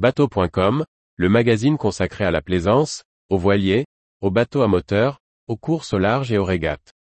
[0.00, 3.84] Bateau.com, le magazine consacré à la plaisance, aux voiliers,
[4.22, 6.94] aux bateaux à moteur, aux courses au large et aux régates.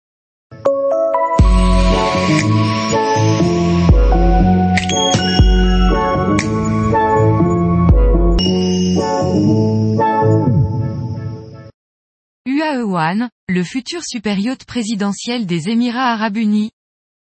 [12.47, 16.73] UAE One, le futur super yacht présidentiel des Émirats Arabes Unis.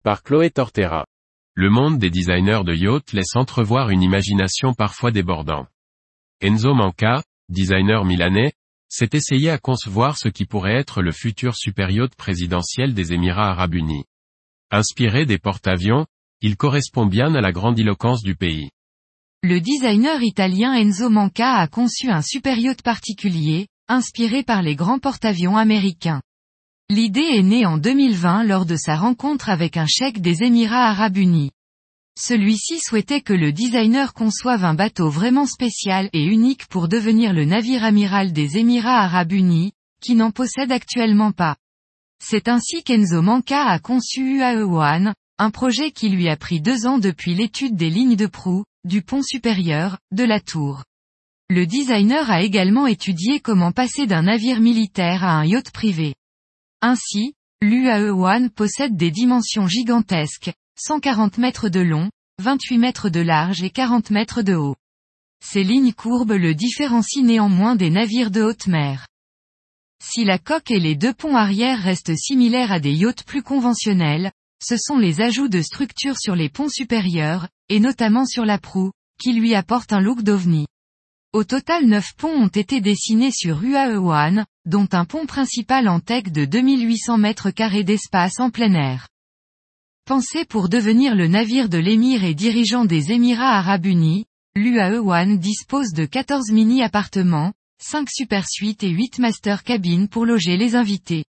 [0.05, 1.07] Par Chloé Tortera.
[1.59, 5.69] Le monde des designers de yachts laisse entrevoir une imagination parfois débordante.
[6.43, 8.53] Enzo Manca, designer milanais,
[8.91, 13.53] s'est essayé à concevoir ce qui pourrait être le futur super yacht présidentiel des Émirats
[13.53, 14.05] Arabes Unis.
[14.71, 16.05] Inspiré des porte-avions,
[16.43, 18.69] il correspond bien à la grandiloquence du pays.
[19.43, 24.99] Le designer italien Enzo Manca a conçu un super yacht particulier, inspiré par les grands
[24.99, 26.21] porte-avions américains.
[26.89, 31.17] L'idée est née en 2020 lors de sa rencontre avec un cheikh des Émirats arabes
[31.17, 31.51] unis.
[32.17, 37.45] Celui-ci souhaitait que le designer conçoive un bateau vraiment spécial et unique pour devenir le
[37.45, 41.57] navire amiral des Émirats arabes unis, qui n'en possède actuellement pas.
[42.25, 46.87] C'est ainsi qu'Enzo Manca a conçu UAE One, un projet qui lui a pris deux
[46.87, 50.85] ans depuis l'étude des lignes de proue, du pont supérieur, de la tour.
[51.51, 56.15] Le designer a également étudié comment passer d'un navire militaire à un yacht privé.
[56.83, 62.11] Ainsi, l'UAE One possède des dimensions gigantesques, 140 mètres de long,
[62.43, 64.77] 28 mètres de large et 40 mètres de haut.
[65.43, 69.07] Ces lignes courbes le différencient néanmoins des navires de haute mer.
[70.05, 74.33] Si la coque et les deux ponts arrière restent similaires à des yachts plus conventionnels,
[74.63, 78.93] ce sont les ajouts de structures sur les ponts supérieurs, et notamment sur la proue,
[79.19, 80.67] qui lui apportent un look d'ovni.
[81.33, 86.01] Au total 9 ponts ont été dessinés sur UAE One, dont un pont principal en
[86.01, 89.09] tech de 2800 mètres carrés d'espace en plein air.
[90.07, 95.39] Pensé pour devenir le navire de l'émir et dirigeant des Émirats Arabes Unis, l'UAE One
[95.39, 101.25] dispose de 14 mini-appartements, 5 super suites et 8 master cabines pour loger les invités.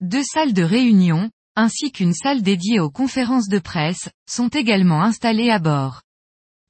[0.00, 5.50] Deux salles de réunion, ainsi qu'une salle dédiée aux conférences de presse, sont également installées
[5.50, 6.02] à bord.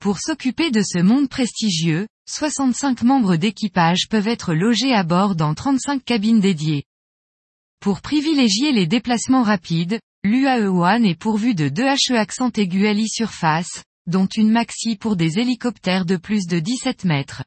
[0.00, 5.54] Pour s'occuper de ce monde prestigieux, 65 membres d'équipage peuvent être logés à bord dans
[5.54, 6.84] 35 cabines dédiées.
[7.80, 13.84] Pour privilégier les déplacements rapides, l'UAE One est pourvu de deux HE accent aigu surface,
[14.08, 17.44] dont une maxi pour des hélicoptères de plus de 17 mètres.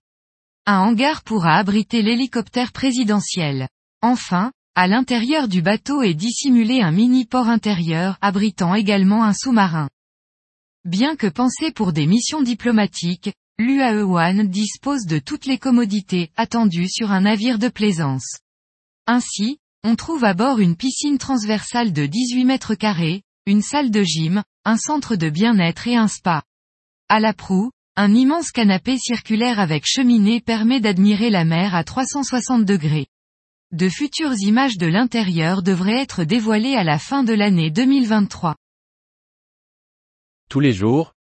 [0.66, 3.68] Un hangar pourra abriter l'hélicoptère présidentiel.
[4.02, 9.90] Enfin, à l'intérieur du bateau est dissimulé un mini-port intérieur abritant également un sous-marin.
[10.86, 16.88] Bien que pensé pour des missions diplomatiques, l'UAE One dispose de toutes les commodités attendues
[16.88, 18.40] sur un navire de plaisance.
[19.06, 24.02] Ainsi, on trouve à bord une piscine transversale de 18 mètres carrés, une salle de
[24.02, 26.44] gym, un centre de bien-être et un spa.
[27.10, 32.64] À la proue, un immense canapé circulaire avec cheminée permet d'admirer la mer à 360
[32.64, 33.08] degrés.
[33.74, 38.56] De futures images de l'intérieur devraient être dévoilées à la fin de l'année 2023.
[40.50, 41.14] Tous les jours,